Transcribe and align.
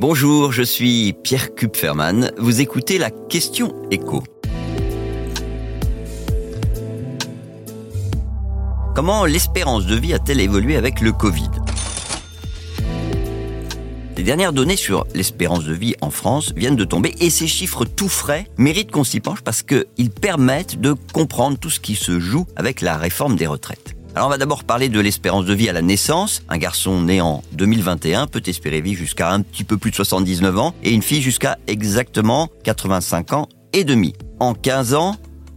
Bonjour, 0.00 0.52
je 0.52 0.62
suis 0.62 1.12
Pierre 1.24 1.56
Kupferman. 1.56 2.30
Vous 2.38 2.60
écoutez 2.60 2.98
la 2.98 3.10
question 3.10 3.74
écho. 3.90 4.22
Comment 8.94 9.24
l'espérance 9.24 9.86
de 9.86 9.96
vie 9.96 10.14
a-t-elle 10.14 10.40
évolué 10.40 10.76
avec 10.76 11.00
le 11.00 11.10
Covid? 11.10 11.50
Les 14.16 14.22
dernières 14.22 14.52
données 14.52 14.76
sur 14.76 15.04
l'espérance 15.16 15.64
de 15.64 15.74
vie 15.74 15.96
en 16.00 16.10
France 16.10 16.52
viennent 16.54 16.76
de 16.76 16.84
tomber 16.84 17.16
et 17.18 17.28
ces 17.28 17.48
chiffres 17.48 17.84
tout 17.84 18.08
frais 18.08 18.46
méritent 18.56 18.92
qu'on 18.92 19.02
s'y 19.02 19.18
penche 19.18 19.40
parce 19.40 19.64
qu'ils 19.64 20.10
permettent 20.10 20.80
de 20.80 20.94
comprendre 21.12 21.58
tout 21.58 21.70
ce 21.70 21.80
qui 21.80 21.96
se 21.96 22.20
joue 22.20 22.46
avec 22.54 22.82
la 22.82 22.96
réforme 22.98 23.34
des 23.34 23.48
retraites. 23.48 23.97
Alors 24.18 24.26
on 24.26 24.30
va 24.30 24.38
d'abord 24.38 24.64
parler 24.64 24.88
de 24.88 24.98
l'espérance 24.98 25.44
de 25.44 25.54
vie 25.54 25.68
à 25.68 25.72
la 25.72 25.80
naissance. 25.80 26.42
Un 26.48 26.58
garçon 26.58 27.02
né 27.02 27.20
en 27.20 27.44
2021 27.52 28.26
peut 28.26 28.42
espérer 28.46 28.80
vivre 28.80 28.98
jusqu'à 28.98 29.30
un 29.30 29.42
petit 29.42 29.62
peu 29.62 29.76
plus 29.76 29.92
de 29.92 29.94
79 29.94 30.58
ans 30.58 30.74
et 30.82 30.90
une 30.90 31.02
fille 31.02 31.22
jusqu'à 31.22 31.56
exactement 31.68 32.48
85 32.64 33.32
ans 33.34 33.48
et 33.72 33.84
demi. 33.84 34.14
En 34.40 34.54
15 34.54 34.94
ans, 34.94 35.14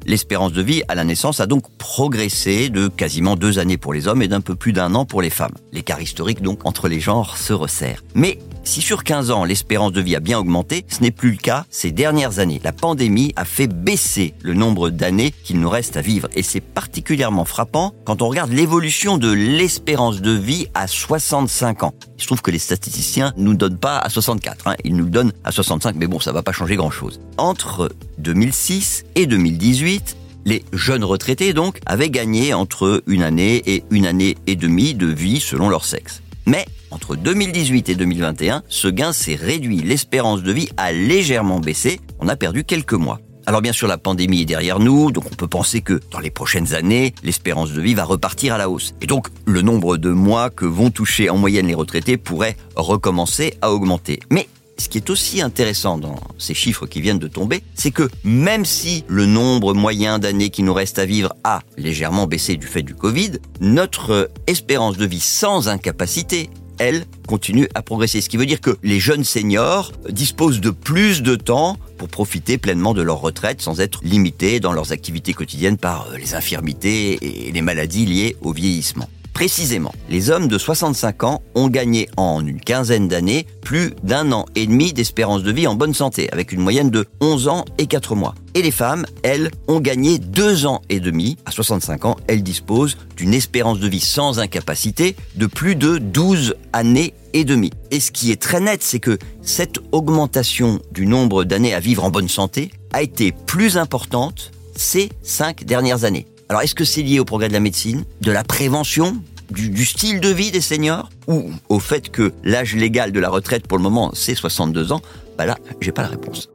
L'espérance 0.08 0.52
de 0.52 0.64
vie 0.64 0.82
à 0.88 0.96
la 0.96 1.04
naissance 1.04 1.40
a 1.42 1.46
donc 1.46 1.64
progressé 1.78 2.70
de 2.70 2.88
quasiment 2.88 3.36
deux 3.36 3.60
années 3.60 3.78
pour 3.78 3.94
les 3.94 4.08
hommes 4.08 4.24
et 4.24 4.28
d'un 4.28 4.42
peu 4.42 4.56
plus 4.56 4.74
d'un 4.74 4.96
an 4.96 5.06
pour 5.06 5.22
les 5.22 5.30
femmes. 5.30 5.54
L'écart 5.72 6.02
historique 6.02 6.42
donc 6.42 6.66
entre 6.66 6.88
les 6.88 7.00
genres 7.00 7.38
se 7.38 7.54
resserre. 7.54 8.04
Mais 8.16 8.40
si 8.64 8.82
sur 8.82 9.04
15 9.04 9.32
ans, 9.32 9.44
l'espérance 9.44 9.92
de 9.92 10.02
vie 10.02 10.16
a 10.16 10.20
bien 10.20 10.40
augmenté, 10.40 10.86
ce 10.88 11.02
n'est 11.02 11.12
plus 11.12 11.32
le 11.32 11.38
cas 11.38 11.66
ces 11.70 11.92
dernières 11.92 12.40
années. 12.40 12.62
La 12.64 12.72
pandémie 12.72 13.34
a 13.36 13.46
fait 13.46 13.68
baisser 13.68 14.34
le 14.42 14.54
nombre 14.54 14.90
d'années 14.90 15.34
qu'il 15.44 15.60
nous 15.60 15.70
reste 15.70 15.98
à 15.98 16.02
vivre. 16.02 16.30
Et 16.36 16.44
c'est 16.44 16.62
particulièrement 16.62 17.46
frappant 17.46 17.94
quand 18.06 18.22
on 18.22 18.28
regarde 18.28 18.52
l'évolution 18.52 19.18
de 19.18 19.32
l'espérance 19.32 20.22
de 20.22 20.32
vie 20.32 20.68
à 20.74 20.88
65 20.88 21.84
ans. 21.84 21.94
Il 22.18 22.22
se 22.22 22.28
trouve 22.28 22.42
que 22.42 22.52
les 22.52 22.60
statisticiens 22.60 23.34
nous 23.36 23.56
donnent 23.56 23.80
pas 23.80 23.98
à 23.98 24.10
64, 24.10 24.68
hein. 24.68 24.76
ils 24.84 24.96
nous 24.96 25.10
donnent 25.10 25.34
à 25.44 25.52
65, 25.52 25.96
mais 25.96 26.08
bon, 26.08 26.20
ça 26.20 26.32
va 26.32 26.44
pas 26.44 26.52
changer 26.52 26.76
grand-chose. 26.76 27.20
Entre 27.38 27.92
2006 28.20 29.06
et 29.16 29.26
2018, 29.26 30.18
les 30.46 30.64
jeunes 30.74 31.04
retraités, 31.04 31.54
donc, 31.54 31.80
avaient 31.86 32.10
gagné 32.10 32.54
entre 32.54 33.04
une 33.08 33.24
année 33.24 33.62
et 33.66 33.84
une 33.92 34.06
année 34.06 34.38
et 34.48 34.56
demie 34.56 34.94
de 34.94 35.08
vie 35.08 35.40
selon 35.40 35.70
leur 35.70 35.86
sexe. 35.86 36.22
Mais 36.46 36.66
entre 36.90 37.16
2018 37.16 37.90
et 37.90 37.96
2021, 37.96 38.64
ce 38.68 38.88
gain 38.88 39.14
s'est 39.14 39.36
réduit. 39.36 39.82
L'espérance 39.82 40.44
de 40.44 40.52
vie 40.52 40.70
a 40.78 40.92
légèrement 40.92 41.60
baissé. 41.60 42.00
On 42.20 42.28
a 42.28 42.36
perdu 42.36 42.64
quelques 42.64 42.94
mois. 42.94 43.20
Alors 43.48 43.62
bien 43.62 43.74
sûr, 43.74 43.88
la 43.88 43.98
pandémie 43.98 44.42
est 44.42 44.46
derrière 44.46 44.80
nous, 44.80 45.12
donc 45.12 45.26
on 45.32 45.36
peut 45.36 45.48
penser 45.48 45.82
que 45.82 46.00
dans 46.12 46.20
les 46.20 46.30
prochaines 46.30 46.76
années, 46.76 47.14
l'espérance 47.24 47.72
de 47.72 47.82
vie 47.82 47.96
va 47.96 48.04
repartir 48.04 48.54
à 48.54 48.58
la 48.58 48.70
hausse. 48.70 48.94
Et 49.02 49.08
donc, 49.08 49.28
le 49.46 49.62
nombre 49.62 49.98
de 49.98 50.12
mois 50.12 50.50
que 50.50 50.66
vont 50.66 50.92
toucher 50.92 51.30
en 51.30 51.38
moyenne 51.38 51.68
les 51.68 51.74
retraités 51.74 52.18
pourrait 52.18 52.56
recommencer 52.76 53.56
à 53.62 53.72
augmenter. 53.72 54.20
Mais 54.30 54.48
ce 54.82 54.90
qui 54.90 54.98
est 54.98 55.10
aussi 55.10 55.42
intéressant 55.42 55.98
dans 55.98 56.20
ces 56.38 56.54
chiffres 56.54 56.88
qui 56.88 57.02
viennent 57.02 57.20
de 57.20 57.28
tomber, 57.28 57.64
c'est 57.76 57.92
que 57.92 58.10
même 58.24 58.66
si 58.66 59.06
le 59.08 59.26
nombre 59.26 59.74
moyen 59.74 60.20
d'années 60.20 60.50
qui 60.50 60.64
nous 60.64 60.74
reste 60.74 61.00
à 61.00 61.06
vivre 61.06 61.34
a 61.44 61.62
légèrement 61.78 62.28
baissé 62.28 62.58
du 62.58 62.68
fait 62.68 62.82
du 62.82 62.96
Covid, 62.96 63.34
notre 63.62 64.32
espérance 64.48 64.98
de 64.98 65.06
vie 65.06 65.20
sans 65.20 65.70
incapacité 65.70 66.50
elle, 66.80 67.06
continue 67.28 67.68
à 67.76 67.84
progresser. 67.84 68.22
Ce 68.22 68.30
qui 68.30 68.38
veut 68.38 68.48
dire 68.48 68.60
que 68.60 68.76
les 68.82 69.00
jeunes 69.00 69.24
seniors 69.24 69.92
disposent 70.10 70.62
de 70.62 70.72
plus 70.72 71.22
de 71.22 71.36
temps 71.36 71.78
pour 72.00 72.08
profiter 72.08 72.58
pleinement 72.58 72.96
de 72.96 73.04
leur 73.04 73.22
retraite 73.22 73.62
sans 73.62 73.82
être 73.82 74.00
limités 74.04 74.60
dans 74.60 74.74
leurs 74.74 74.92
activités 74.92 75.34
quotidiennes 75.34 75.78
par 75.78 76.08
euh, 76.08 76.18
les 76.18 76.34
infirmités 76.34 77.48
et 77.48 77.52
les 77.52 77.62
maladies 77.62 78.08
liées 78.08 78.36
au 78.42 78.52
vieillissement. 78.52 79.08
Précisément, 79.34 79.94
les 80.10 80.30
hommes 80.30 80.48
de 80.48 80.58
65 80.58 81.24
ans 81.24 81.42
ont 81.56 81.68
gagné 81.68 82.10
en 82.18 82.46
une 82.46 82.60
quinzaine 82.60 83.08
d'années 83.08 83.48
plus 83.62 83.94
d'un 84.04 84.32
an 84.32 84.46
et 84.56 84.68
demi 84.68 84.94
d'espérance 84.94 85.44
de 85.44 85.52
vie 85.52 85.68
en 85.68 85.76
bonne 85.76 85.94
santé, 85.94 86.30
avec 86.32 86.52
une 86.52 86.60
moyenne 86.60 86.90
de 86.90 87.08
11 87.22 87.48
ans 87.48 87.66
et 87.78 87.88
4 87.88 88.16
mois. 88.16 88.36
Et 88.54 88.62
les 88.62 88.72
femmes, 88.72 89.06
elles, 89.24 89.50
ont 89.68 89.80
gagné 89.80 90.20
2 90.20 90.66
ans 90.66 90.82
et 90.90 91.00
demi. 91.00 91.38
À 91.46 91.52
65 91.52 92.06
ans, 92.06 92.18
elles 92.28 92.44
disposent 92.44 92.98
d'une 93.16 93.34
espérance 93.34 93.80
de 93.80 93.88
vie 93.88 94.02
sans 94.02 94.40
incapacité 94.40 95.16
de 95.36 95.46
plus 95.48 95.76
de 95.76 95.98
12 95.98 96.56
années 96.74 97.14
et 97.34 97.46
demie. 97.46 97.72
Et 97.90 98.00
ce 98.00 98.12
qui 98.12 98.32
est 98.32 98.42
très 98.42 98.60
net, 98.60 98.84
c'est 98.84 99.00
que 99.00 99.18
cette 99.42 99.80
augmentation 99.92 100.80
du 100.92 101.06
nombre 101.06 101.46
d'années 101.46 101.74
à 101.74 101.80
vivre 101.80 102.04
en 102.04 102.12
bonne 102.12 102.30
santé 102.30 102.72
a 102.94 103.02
été 103.02 103.32
plus 103.32 103.78
importante 103.78 104.52
ces 104.76 105.10
5 105.24 105.64
dernières 105.64 106.04
années. 106.04 106.28
Alors 106.52 106.64
est-ce 106.64 106.76
que 106.76 106.84
c'est 106.84 107.02
lié 107.02 107.18
au 107.18 107.24
progrès 107.24 107.48
de 107.48 107.54
la 107.54 107.62
médecine, 107.62 108.04
de 108.20 108.30
la 108.30 108.44
prévention, 108.44 109.16
du, 109.52 109.86
style 109.86 110.20
de 110.20 110.28
vie 110.28 110.52
des 110.52 110.60
seniors 110.60 111.10
ou 111.26 111.50
au 111.70 111.80
fait 111.80 112.12
que 112.12 112.34
l'âge 112.44 112.76
légal 112.76 113.14
de 113.14 113.22
la 113.22 113.30
retraite 113.30 113.68
pour 113.68 113.78
le 113.78 113.84
moment 113.84 114.12
c'est 114.14 114.36
62 114.36 114.92
ans? 114.92 115.02
Bah 115.38 115.46
là, 115.46 115.58
j'ai 115.80 115.94
pas 115.94 116.02
la 116.02 116.10
réponse. 116.10 116.50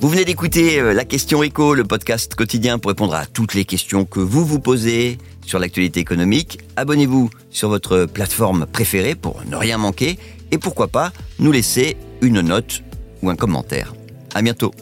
Vous 0.00 0.08
venez 0.08 0.24
d'écouter 0.24 0.80
euh, 0.80 0.94
la 0.94 1.04
question 1.04 1.42
écho, 1.42 1.74
le 1.74 1.84
podcast 1.84 2.34
quotidien 2.34 2.78
pour 2.78 2.88
répondre 2.88 3.14
à 3.14 3.26
toutes 3.26 3.52
les 3.52 3.66
questions 3.66 4.06
que 4.06 4.20
vous 4.20 4.46
vous 4.46 4.58
posez 4.58 5.18
sur 5.44 5.58
l'actualité 5.58 6.00
économique. 6.00 6.60
Abonnez-vous 6.76 7.28
sur 7.50 7.68
votre 7.68 8.06
plateforme 8.06 8.64
préférée 8.64 9.16
pour 9.16 9.42
ne 9.44 9.56
rien 9.56 9.76
manquer 9.76 10.18
et 10.50 10.56
pourquoi 10.56 10.88
pas 10.88 11.12
nous 11.38 11.52
laisser 11.52 11.98
une 12.22 12.40
note 12.40 12.82
ou 13.20 13.28
un 13.28 13.36
commentaire. 13.36 13.92
À 14.34 14.40
bientôt. 14.40 14.72